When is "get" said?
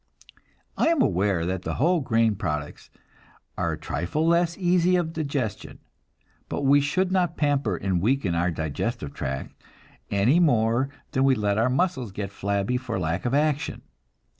12.11-12.31